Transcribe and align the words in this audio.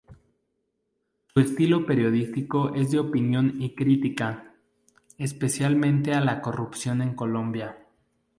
Su 1.31 1.39
estilo 1.41 1.85
periodístico 1.85 2.73
es 2.73 2.89
de 2.89 2.97
opinión 2.97 3.61
y 3.61 3.75
crítica, 3.75 4.55
especialmente 5.19 6.15
a 6.15 6.21
la 6.21 6.41
corrupción 6.41 7.03
en 7.03 7.13
Colombia. 7.13 7.77